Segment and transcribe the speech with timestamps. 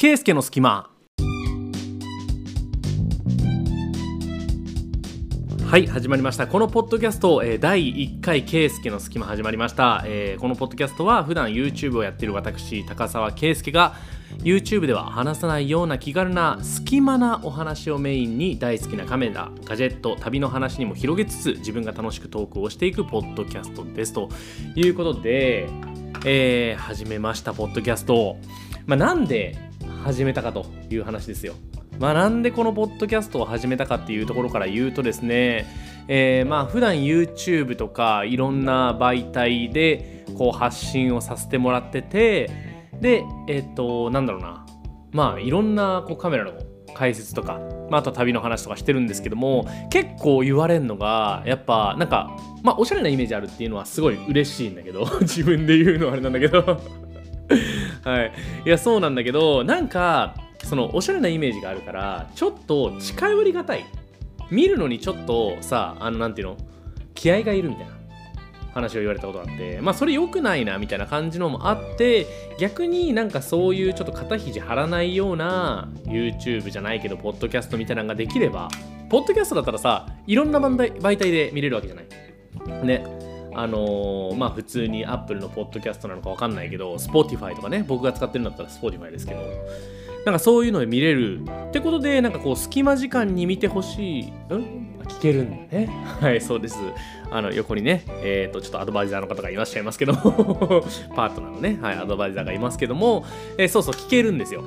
[0.00, 0.88] 圭介の隙間。
[5.66, 6.46] はい始まりました。
[6.46, 13.94] このポッドキャスト、えー、第1回圭介の隙間始まりました、えー、このポッドキャストは普段 YouTube をやっている私高澤圭介が
[14.38, 24.14] YouTube では話さないような気軽な隙間なお話をメインに大好きなカメラガジェット旅の話にも広げつつ自分が楽しくトークをしていくポッドキャストです。
[24.14, 24.30] と
[24.76, 25.68] いうことで、
[26.24, 28.38] えー、始めましたポッドキャスト、
[28.86, 29.58] まあ、なんで
[30.02, 31.54] 始めたかという話ですよ。
[31.98, 35.66] まあ、なんでこのポッドキャストを始めたかっていうところから言うとですね、
[36.08, 42.50] えー、まあ普段 YouTube とかいろんな媒体でこう発信をさせてもらってて
[43.00, 44.66] でえっ、となんだろうな。
[45.12, 46.52] まあいろんなこうカメラの
[46.94, 57.09] 解説とか、まあ、あと旅の話とかしてるんですけども結構言われるのがやっぱなんかまあおしゃれなイメージあるっていうのはすごい嬉しいんだけど 自分で言うのはあれなんだけど。
[58.04, 58.32] はい。
[58.64, 63.84] いやそうなんだけどなんかそのおしゃれなイメージがあるからちょっと近寄りがたい。
[64.50, 66.56] 見るのにちょっとさあのなんていうの？
[67.14, 68.00] 気合がいるみたいな。
[68.72, 69.80] 話を言われたことがあって。
[69.80, 72.26] まあそれ良くないなみたいな感じのもあって
[72.60, 78.68] 逆になんかそういうちょっと肩肘張らないような YouTube じゃないけどポッドキャストみたいなのができれば
[79.08, 82.86] ポッドキャストだったらさいろんな媒体で見れるわけじゃない。
[82.86, 83.04] ね。
[83.54, 89.40] あのー、まあ普通に Apple のポッドキャストなのか分かんないけど Spotify とかね僕が使ってるんだったら Spotify ですけど
[90.24, 94.90] なんかそういうので見れるってことでなんかこう隙間時間に見てほしい、ん？
[95.10, 95.86] 聞けるんだね。
[96.20, 96.76] はい、そうです。
[97.30, 100.14] あの横にね、えっ、ー、と、ちょっとアドバイザーの方がいらっしゃいますけど
[101.14, 103.24] パートナーのね、はい、アドバイザーがいますけども、
[103.58, 104.62] えー、そうそう、聞けるんですよ。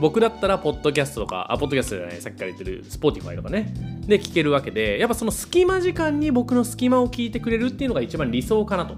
[0.00, 3.74] 僕だったら、ポッドキャストとか、あ、ポッドキャストじゃない、さっきから言ってる、 Spotify とかね、
[4.06, 8.94] で聞けるわけで、やっぱその隙間時間に僕の隙間を聞いてくれるっていうのが一番理想かなと。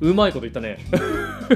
[0.00, 0.78] うまいこと言ったね。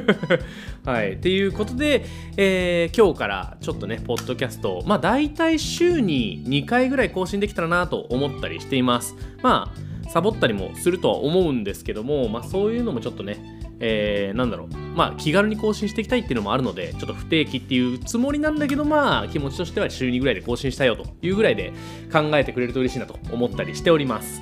[0.85, 1.13] はい。
[1.13, 2.05] っていうことで、
[2.37, 9.15] えー、今日からちょっとね、ポッドキャスト、まあ大体週に2回ぐらい更新できたらなと思ったりしています。
[9.43, 9.73] ま
[10.05, 13.52] あ、サボったりもするとは思うんですけども、まあそういうのもちょっとね、
[13.85, 21.73] えー、なんだろう、まあ気軽に更新していきたいっていうのもあるので、ちょっと不定期っていうつもりなんだけど、まあ気持ちとしては週2ぐらいで更新したいよというぐらいで
[22.13, 24.41] 考えてくれると嬉しいなと思ったりしております。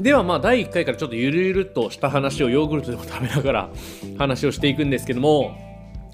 [0.00, 3.70] ではまあ第1回からちょっとゆるゆるとした話をヨーグルトでも食べながら
[4.18, 5.56] 話をしていくんですけども、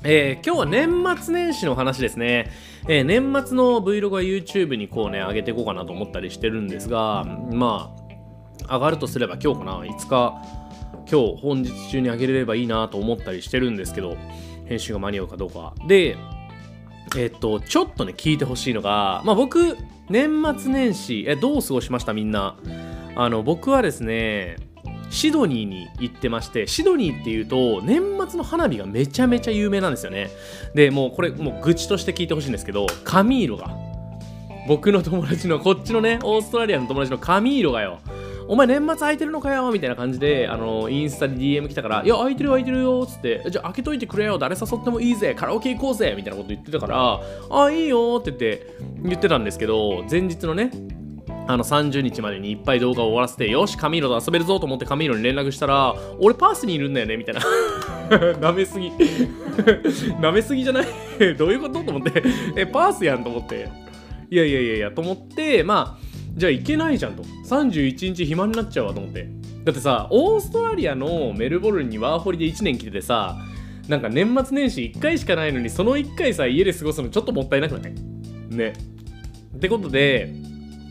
[0.04, 2.50] えー、今日は年末年始の話ですね、
[2.88, 8.02] えー、年末の Vlog は YouTube にこうね上げていこうかなと思ったりしてるんですがまあ
[8.76, 9.80] 上がるとすれば今日かな。
[9.80, 10.61] 5日
[11.10, 14.16] 今日本日中に上げれればいいなと思ったりしてるんですけど
[14.66, 16.16] 編集が間に合うかどうかで
[17.16, 19.76] えっとちょっとね聞いてほしいのがまあ僕
[20.08, 22.56] 年末年始えどう過ごしましたみんな？
[23.14, 24.56] あの僕はですね
[25.10, 30.30] シドニーに行ってましてシドニーっていうと年末の花火がめちゃめちゃ有名なんですよね。
[30.74, 33.76] でもうこれもう愚痴として聞いてほしいんですけどカミーロが。
[34.68, 37.98] 僕の友達のこっちのねオーストラリアの友達のカミーロがよ。
[38.52, 47.20] お前年末空いてるのかよみたいな感じで、あの、インスタで DM 来たから、いや、空いてる空いてるよつって、じゃあ開けといてくれよ誰誘ってもいいぜカラオケ行こうぜみたいなこと言ってたから、
[47.50, 48.66] あ、いいよって言って、
[49.04, 50.70] 言ってたんですけど、前日のね、
[51.48, 57.40] あの30日までにいっぱい動画を終わらせてよしカミーロと遊べるぞと思ってカミーロに連絡したら俺パースにいるんだよねみたいな。
[58.38, 58.88] 舐めすぎ。
[60.20, 60.86] 舐めすぎじゃない？
[61.36, 61.82] どういうこと？
[61.82, 62.22] と思って。
[62.54, 63.68] えパースやんと思って。
[64.30, 67.22] いやいやいやいやと思ってまあじゃあ行けないじゃんと。
[67.22, 69.28] 31日暇になっちゃうわと思って。
[69.64, 73.38] だってさオーストラリアのメルボルンにワーホリで1年来ててさ
[73.88, 77.94] なんか年末年始1回しかないのにその1回さ家で過ごすのちょっともったいなくない？
[78.48, 78.72] ね。
[79.56, 80.34] ってことで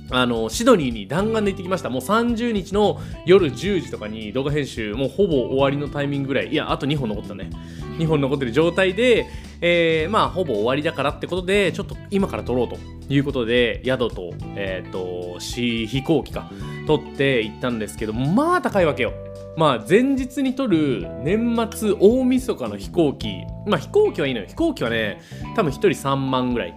[0.09, 1.89] あのシドニーに弾丸で行ってきました。
[1.89, 6.49] もう30日の夜10時とかに動画編集もうほぼ終わりのタイミングぐらい。
[6.49, 7.49] いやあと2本残ってたね。
[7.97, 9.27] 2本残ってる状態で、
[9.61, 12.77] えー、まあほぼ終わりだからってことでちょっと今から撮ろうと
[13.09, 16.49] いうことで宿と,、えーと、飛行機か
[16.87, 19.13] 取って行ったんですけどまあ高いわけよ。
[19.57, 24.47] まあ前日に撮る年末大晦日の飛行機まあ飛行機はいいのよ。
[24.47, 25.21] 飛行機はね
[25.55, 26.75] 多分1人3万ぐらい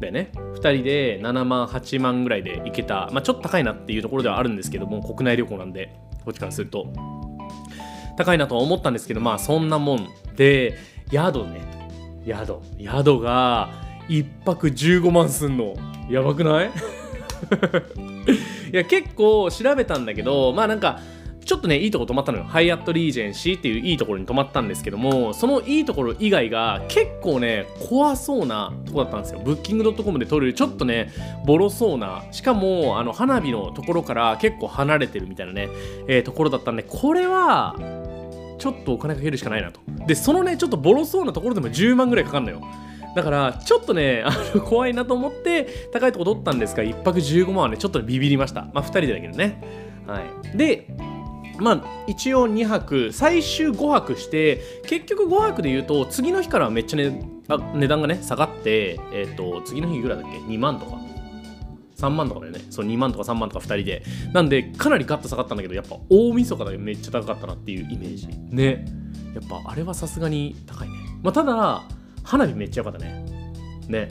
[0.00, 0.32] だよね。
[0.34, 5.94] 2人で7万8万ぐらいで行けた、まあ、ちょっと高いなっていうところではあるんですけども国内旅行なんで
[6.24, 6.86] こっちからすると。
[8.16, 10.78] 高いなとは思ったんですけどまあそんなもんで
[11.10, 11.83] 宿ね
[12.26, 13.70] 宿宿が
[14.08, 15.74] 1泊15万すんの。
[16.10, 16.70] やばくない？
[18.72, 21.00] いや結構調べたんだけどまあなんか
[21.44, 22.44] ちょっとねいいとこ泊まったのよ。
[22.44, 29.40] ハイアットリージェンシーっていういいところに泊まったんですけどもそのいいところ以外が結構ね怖そうなとこだったんですよ。
[29.44, 31.10] ブッキングドットコムで撮るちょっとね
[31.46, 35.68] ボロそうなしかもあの花火のところから結構離れてるみたいなね、
[36.08, 37.76] えー、ところだったんでこれは
[38.64, 39.80] ちょっとお金かけるしかないなと。
[40.06, 42.62] でそのねちょっとボロそうなところでも10万ぐらいかかるのよ。
[43.14, 48.62] だからちょっとね あの怖いなと思って高いとこ取ったんですが1泊15万はねちょっとビビりました。
[48.72, 49.60] まあ2人でだけどね。
[50.06, 50.56] はい。
[50.56, 50.88] で
[51.58, 61.13] まあ一応2泊最終5泊して結局5泊で言うと次の日からめっちゃ、ね、あ値段がね下がってえっ、ー、と次の日いくらだっけ？2万とか。
[62.06, 62.60] 3万とかだよね。
[62.70, 64.02] そう2万とか3万とか2人で。
[64.32, 68.28] なんでかなりガッと下がったんだけどやっぱ大晦日だけめっちゃ高かったなっていうイメージ。
[68.28, 68.84] ね。
[69.34, 70.94] やっぱあれはさすがに高いね。
[71.22, 71.82] まあただ
[72.22, 73.24] 花火めっちゃ良かったね。
[73.88, 74.08] ね。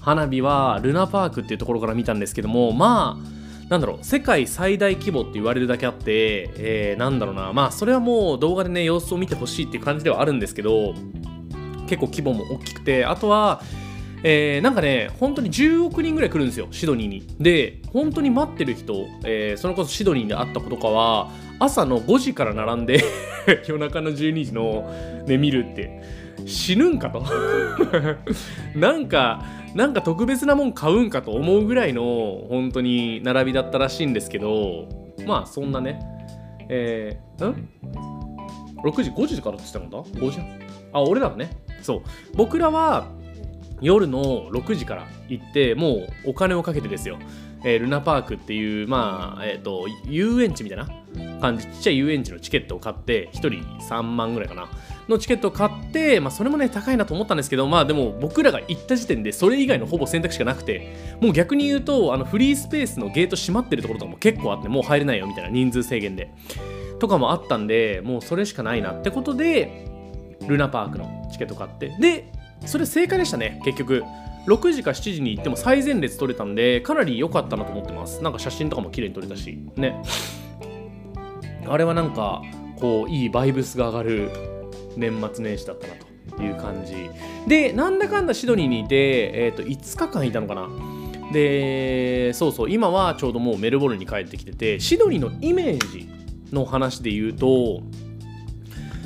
[0.00, 7.52] 花火はルナパークっていうところから見たんですけどもまあなんだろう世界最大規模って言われるだけあって、えー、なんだろうな。
[7.52, 10.94] まあそれはもう動画でね様子を見てほしいっていう感じではあるんですけど
[11.86, 13.62] 結構規模も大きくてあとは
[14.26, 17.26] えー、なんかね、本当に10億人ぐらい来るんですよ、シドニーに。
[17.38, 23.04] で、本当に待ってる人、えー、それこそシドニーで会った子とかは、朝の5時から並んで
[23.68, 24.90] 夜中の12時の、
[25.26, 26.00] ね、見るって、
[26.46, 27.22] 死ぬんかと
[28.74, 29.44] なんか、
[29.74, 34.88] なんか特別なもん買うんかと思うぐらいの、本当に並びだったらしいんですけど、
[35.26, 36.00] まあ、そんなね、
[36.70, 37.68] えー、ん
[38.82, 40.38] ?6 時、5時からって言ったのか ?5 時
[40.94, 41.50] あ、俺らはね。
[41.82, 42.02] そう。
[42.34, 43.08] 僕らは、
[43.80, 47.18] 夜の6時から行ってもうお金をかけてですよ、
[47.64, 50.88] えー、ルナパークっていうまあえっ、ー、と遊園地みたいな
[51.40, 53.50] 感じちっちゃい遊園地のチケットを買って1人
[53.88, 54.68] 3万ぐらいかな。
[55.08, 66.32] のチケットを買って、まあ、それもね高いなと思ったんですけどまあでも僕らが行った時点でそれ以外のほぼ選択肢がなくてもう逆に言うとあのフリースペースのゲート閉まってるところとかも結構あってもう入れないよみたいな人数制限で。
[67.00, 69.86] とかもあったんでもうそれしかないなってことで
[70.46, 72.32] ルナパークのチケット買ってで
[72.66, 73.60] それ正解でしたね。
[73.64, 74.04] 結局。
[74.46, 78.22] 6時か7時に行っても最前列取れたんでかなり良かったなと思ってます。
[78.22, 79.58] なんか写真とかも綺麗に撮れたし。
[79.76, 80.02] ね。
[81.66, 82.42] あれはなんか
[82.78, 84.30] こういいバイブスが上がる
[84.96, 85.94] 年末年始だったな
[86.36, 86.94] という感じ。
[87.48, 90.68] でなんだかんだシドニーにいて、えー、と5日間いたのかな。
[91.32, 96.08] でそうそう今はちょうどもうメルボルンに帰ってきててシドニーのイメージ
[96.52, 97.80] の話で言うと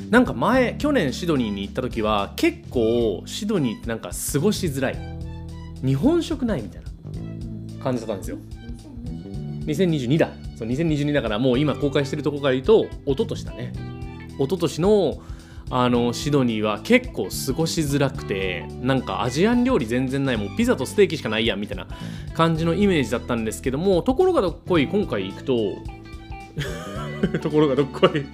[0.09, 4.97] なんか前去年シドニーに行った時は結構シドニーってなんか過ごしづらい。
[5.85, 8.37] 日本食ないみたいな感じだったんですよ。
[9.65, 10.29] 2022だ。
[10.57, 13.73] そう2022だからもう今公開してるとこから言うと一昨年だね。
[14.39, 15.21] 一昨年の
[15.71, 20.37] あのシドニーは結構過ごしづらくてなんかアジアン料理全然ない。
[20.37, 21.85] もうピザとステーキしかないやみたいな
[22.33, 25.53] 感じのイメージだったんですけどもところがどっこい今回行くと
[27.39, 28.25] ところがどっこい。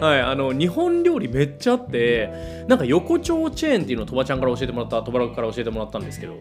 [0.00, 6.34] はい、あの日本料理めっちゃあってなんか横丁チェーンっていうのを鳥羽ちゃんから教えてもらった鳥羽から教えてもらったんですけど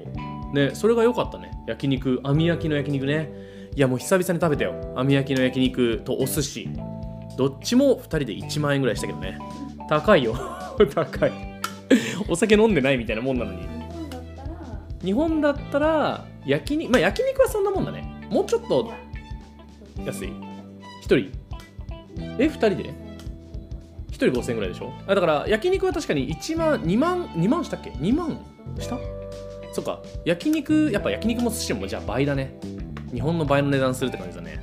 [0.53, 1.51] ねそれが良かったね。
[1.67, 3.29] 焼肉網焼きの焼肉ね。
[3.75, 4.93] いやもう久々に食べたよ。
[4.95, 6.69] 網焼きの焼肉とお寿司。
[7.37, 9.37] どっちも2人で1万円ぐらいしたけどね。
[9.89, 10.35] 高いよ。
[10.93, 11.31] 高い。
[12.27, 13.59] お酒飲んでないみたいなもんなのに。
[15.03, 18.27] 日本だったら焼肉まあ焼肉はそんなもんだね。
[18.29, 18.91] もうちょっと
[20.05, 20.29] 安い。
[20.29, 20.33] 1
[21.03, 21.17] 人。
[22.39, 23.06] え2人で？1
[24.25, 24.91] 人5000円ぐらいでしょ？
[25.07, 28.39] あだから焼肉は確かに1万2万2万したっけ？2万？
[28.79, 28.97] した？
[29.73, 30.01] そっか。
[30.25, 32.57] 焼肉やっぱ焼肉も寿司もじゃあ倍だね。
[33.13, 34.59] 日本の倍の値段するって感じだね。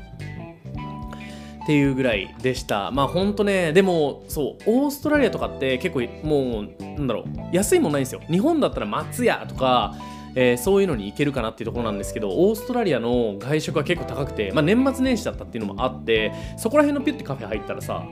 [1.63, 2.91] っていうぐらいでした。
[2.91, 7.25] まあほんとねでもそうオーストラリアとかって結構もうなんだろう。
[7.57, 8.21] 安いもんないんですよ。
[8.31, 9.95] 日本だったら松屋とか
[10.37, 18.05] えー、そういうのに行けるかなっていうところなんですけどオーストラリアの外食は結構高くて、まあ、年末年始だったっていうのもあってそこら辺のピュッてカフェ入ったらさ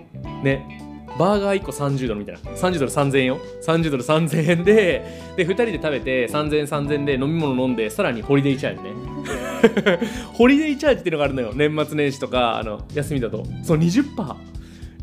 [0.44, 0.91] ね。
[1.18, 2.40] バーガー1個30ドルみたいな。
[2.40, 3.38] 30ドル3000円よ。
[3.62, 8.90] 30ドル3000円でで2人で食べて3000円3000円で飲み物飲んでさらにホリデーチャージね。
[10.32, 11.52] ホリデーチャージっていうのがあるのよ。
[11.54, 13.44] 年末年始とかあの休みだと。
[13.62, 14.34] そう 20%20%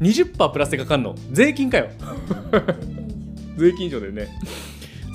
[0.01, 1.15] 20%プラスでかかんの。
[1.31, 1.89] 税金かよ。
[3.57, 4.27] 税金以上だよね。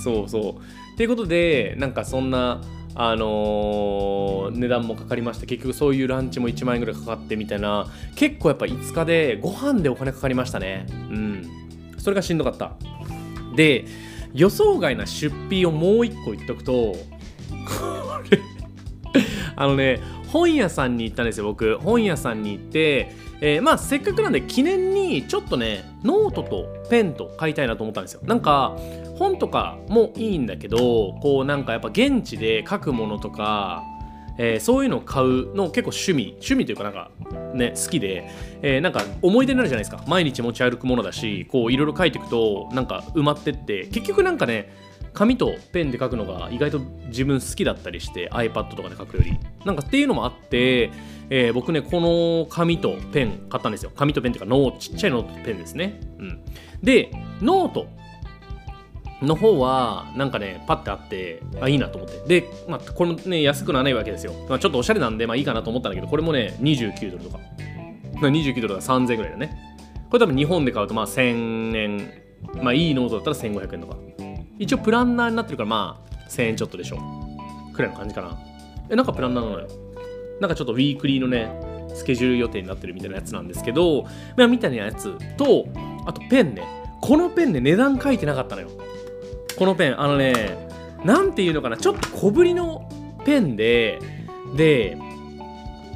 [0.03, 0.95] そうそう。
[0.95, 2.61] っていうことでなんかそんな
[2.97, 10.87] あのー、値段もかかりまして結局そういうランチも1万円ぐらいかかってみたいな結構やっぱ5日でご飯でお金かかりましたね。
[10.91, 11.51] うん。
[11.99, 12.77] それがしんどかった。
[13.57, 13.85] で
[14.33, 16.99] 予想外な出費をもう1個言っとくとこ
[18.31, 18.41] れ
[19.57, 21.79] あのね本屋さんに行ったんですよ僕。
[21.79, 28.21] 本屋さんに行ってえー、まあせっかくなんで記念にちょっとねノートとペンと買いたいなと思ったんですよ。
[28.25, 28.77] なんか
[29.19, 33.83] 本とかもいいんだけどこうなんかやっぱ現地で書くものとか、
[34.39, 37.11] えー、そういうのを買うの結構趣味趣味というかなんか
[37.55, 38.29] ね好きで、
[38.63, 40.03] えー、なんか思い出になるじゃないですか。
[40.09, 44.73] 毎日持ち歩くものだしこういろいろ書いていくとなんか埋まってって結局なんかね
[45.13, 50.91] 紙とペンで書くのが意外と自分好きだったりして iPad とかで書くよりなんかっていうのもあって、
[51.31, 53.93] えー、僕ねこの紙とペン買ったんですよ。
[53.95, 56.45] 紙とペンっていうかノーちっちゃいノートとペンですね、うん、
[56.83, 57.87] でノート
[59.23, 62.41] の方はなんかねパッてあってあいいなと思って。
[62.41, 67.39] で、まあ、これもね安くならないわけですよ、まあ、ちょっとおしゃれなんでまあいいかなと思ったんだけどこれもね29ドルとか。
[68.21, 69.59] 29ドルだから3000円ぐらいだね。
[70.11, 72.13] これ多分日本で買うとまあ1000円。
[72.63, 73.97] まあいいノートだったら1500円とか。
[74.59, 76.99] 一応プランナーになってるからまあ1000円ちょっとでしょ。
[77.73, 78.39] くらいの感じかな。
[78.91, 79.67] えなんかプランナーなのよ
[80.41, 81.49] なんかちょっとウィークリーのね
[81.95, 84.05] スケジュール予定になってるみたいなやつなんですけど、
[84.37, 85.67] まあ、みたいなやつと
[86.07, 86.63] あとペンね。
[87.01, 88.71] このペンね値段書いてなかったのよ。
[89.59, 90.69] このペンあのね
[91.05, 92.89] なんていうのかなちょっと小ぶりの
[93.25, 94.01] ペンで
[94.57, 94.97] で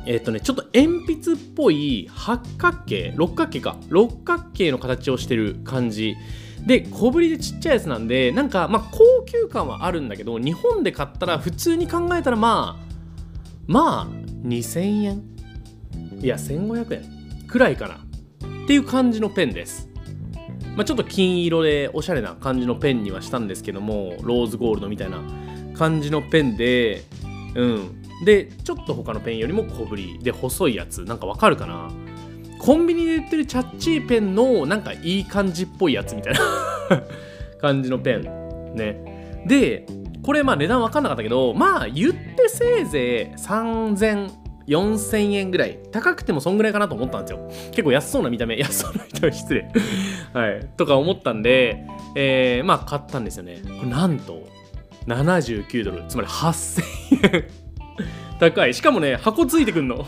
[0.06, 3.76] えっ、とねちょっと鉛筆っぽい八角形六角形か。
[3.88, 6.16] 六角形の形をしてる感じ。
[6.66, 12.88] で小ぶりでちっちゃいやつなんでなんかまあ高級感はあるんだけど日本で買ったら普通に考えたらまあ
[13.66, 15.22] まあ2000円？
[16.20, 17.46] いや1500円。
[17.46, 17.94] くらいかな。
[17.94, 19.88] っていう感じのペンです。
[20.76, 25.20] まあ、ちょっと金色でおしゃれな感じのペンにはしたんですけどもローズゴールドみたいな
[25.76, 27.02] 感じのペンで
[27.54, 28.02] うん。
[28.24, 31.04] でちょっと他のペンよりも小ぶりで細いやつ。
[31.04, 31.90] なんかわかるかな？
[32.60, 36.40] コンビニで売ってるチャッチーペンのなんかいい感じっぽいやつみたいな
[37.60, 39.17] 感じのペンね。
[39.46, 39.86] で
[40.22, 45.78] これまあ値段分かんなかったけどまあ言ってせいぜい3000 4000円ぐらい。
[45.90, 47.48] 高くてもそんぐらいかなと思ったんですよ。
[47.70, 48.56] 結構安そうな見た目。
[48.60, 49.32] 安そうな見た目。
[49.32, 49.68] 失礼。
[50.34, 50.68] はい。
[50.76, 53.62] とか思ったんで、えー、まあ買ったんですよね。
[53.64, 54.46] これなんと
[55.06, 56.04] 79ドル。
[56.06, 57.44] つまり8000円。
[58.38, 58.74] 高い。
[58.74, 60.06] しかもね箱ついてくんの。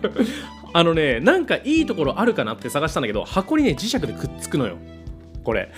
[0.72, 4.78] あのねなんかいいところあるかなって探したんだけど箱にね磁石でくっつくのよ。
[5.44, 5.70] これ。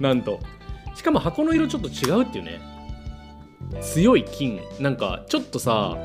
[0.00, 0.40] なんと。
[0.94, 2.60] しかも箱の色ちょっと違うっていうね。
[3.80, 4.60] 強い金。
[4.80, 5.96] なんかちょっとさ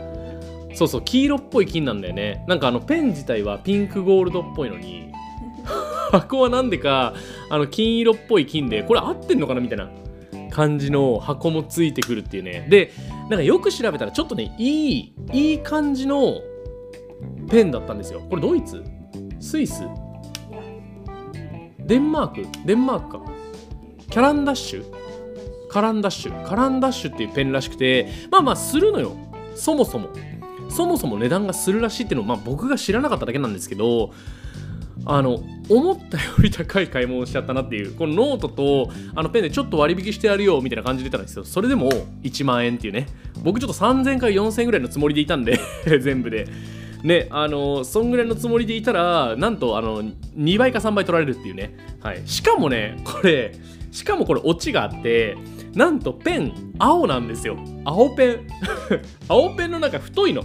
[0.74, 2.44] そうそう黄色っぽい金なんだよね。
[2.48, 5.12] なんかあのペン自体はピンクゴールドっぽいのに
[6.12, 7.14] 箱はなんでか
[7.50, 9.90] あの金色っぽい金でこれ合ってんのかなみたいな
[10.50, 12.68] 感じの箱もついてくるっていうね。
[12.70, 12.92] で
[13.30, 16.42] なんかよく調べたらちょっとねいいいい感じの
[17.50, 18.22] ペンだったんですよ。
[18.30, 18.84] これドイツ？
[19.40, 19.84] スイス？
[21.80, 22.48] デンマーク？
[22.66, 23.29] デンマークか
[24.10, 25.70] キャランダッシュ？
[25.70, 26.44] カランダッシュ？
[26.44, 29.16] カランダッシュっていうペンらしくてまあまあするのよ。
[29.56, 30.10] そもそも。
[30.70, 34.14] そもそも値段がするらしいっていうのを、まあ、僕が知らなかっただけなんですけど
[35.06, 35.40] あの
[35.70, 41.46] 思ったより高い買い物をしちゃったなっていうこのノートとあのペンでちょっと割引してやるよみたいな感じで出たんですよ。
[41.46, 41.90] それでも
[42.22, 43.08] 1万円っていうね。
[43.42, 45.60] 僕ちょっと3000から4000円ぐらいのつもりでいたんで
[46.02, 46.48] 全部で。
[47.04, 53.56] ねあのそんぐらいのつもりでいたらなんとあの2倍か3倍取られるっていうね、はい、しかもねこれ
[53.92, 55.36] しかもこれオチがあって
[55.74, 57.58] なんとペン青なんですよ。
[57.86, 58.48] 青ペン。
[59.28, 60.44] 青ペンの中太いの。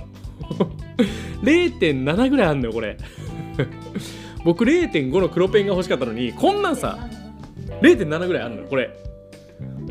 [1.42, 2.96] 0.7ぐらいあんのよこれ。
[4.44, 6.98] 僕0.5の黒ペンが欲しかったのにこんなんさ
[7.80, 8.90] 0.7ぐらいあるのよこれ。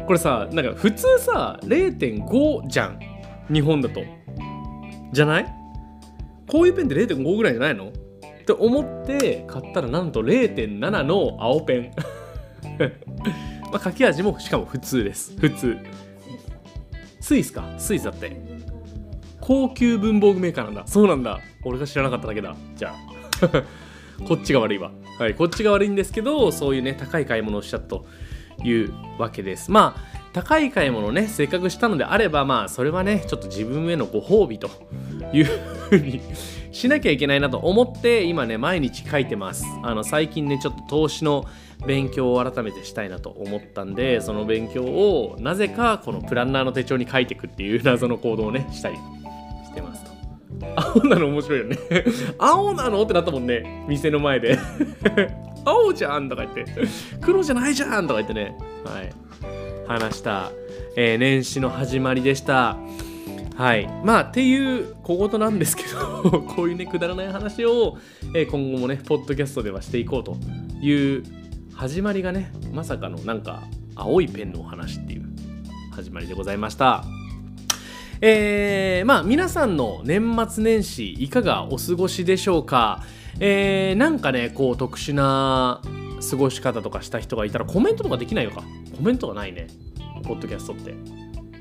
[0.05, 2.99] これさなんか普通さ0.5じゃん。
[3.51, 4.01] 日本だと。
[5.11, 5.45] じゃない？
[6.47, 7.89] こういうペンって0.5ぐらいじゃないの？
[7.89, 7.91] っ
[8.45, 11.91] て思って買ったらなんと0.7の青ペン。
[13.71, 15.35] まあ書き味もしかも普通です。
[15.37, 15.77] 普通。
[17.19, 17.63] スイスか？
[17.77, 18.35] スイスだって。
[19.39, 20.83] 高級文房具メーカーなんだ。
[20.85, 21.39] そうなんだ。
[21.63, 22.55] 俺が知らなかっただけだ。
[22.75, 22.93] じゃ
[23.41, 23.63] あ。
[24.27, 24.91] こっちが悪いわ。
[25.17, 28.05] はいこっちが悪いんですけどそういうね高い買い物をしたと
[28.63, 29.71] いうわけです。
[29.71, 34.69] まあ高い買い物をねせっかくしたのであればまあそれはねちょっと自分へのご褒美と
[35.33, 36.21] いうふうに
[36.71, 39.65] しなきゃいけないなと思って今ね毎日書いてます。
[39.83, 41.45] あの最近ねちょっと投資の
[41.85, 50.11] 勉強を改めてしたいなと思ったんでその勉強をなぜかこのプランナーの手帳に書いていくっていう謎の行動をねしたりしてますと。
[50.75, 51.77] 青なの面白いよね。
[52.37, 54.57] 青なのってなったもんね店の前で。
[55.65, 56.65] 青じゃんとか言って。
[57.21, 58.57] 黒じゃないじゃんとか言ってね。
[58.85, 59.13] はい。
[59.87, 60.51] 話した、
[60.95, 62.77] えー、年始の始まりでした。
[63.55, 63.87] はい。
[64.03, 67.97] まあっていう小言なんですけど こういうねくだらない話を、
[68.35, 70.37] えー、今後もねポッドキャストではしていこうと
[70.81, 71.23] いう
[71.75, 73.63] 始まりがねまさかのなんか
[73.95, 75.23] 青いペンのお話っていう
[75.91, 77.03] 始まりでございました。
[78.21, 83.03] えー、まあ皆さんの年末年始いかがお過ごしでしょうか？
[83.39, 85.81] えー、なんかねこう特殊な
[86.29, 88.63] 過ごし方とかした人がいたらコメントとかできないのか？
[88.95, 89.67] コメントがないね。
[90.23, 90.95] ポッドキャストって。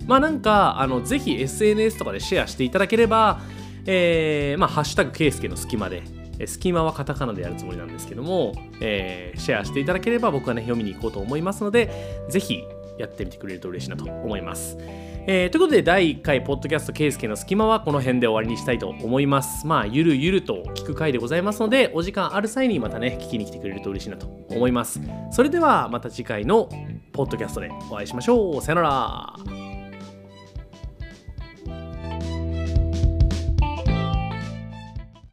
[0.06, 3.40] まあなんかあのぜひ SNS とかでシェアしていただければ
[3.84, 6.04] えー、まあハッシュタグケイスケの隙間で
[6.46, 12.64] 隙間はカタカナでやるつもりなんですけども、えー、シェアしていただければ僕はね読みに行こうと思いますのでぜひ
[12.98, 14.76] やってみてくれると嬉しいなと思います。
[15.24, 19.66] えー、ということで第1回ポッドキャストケイスケの隙間はこの辺で終わりにしたいと思います。
[19.66, 25.00] まあゆるゆると聞く回でございますのでお時間ある際にまたね聞きに来てくれると嬉しいなと思います。
[25.30, 26.68] それではまた次回の
[27.12, 29.71] ポッドキャストでお会いしましょうさよなら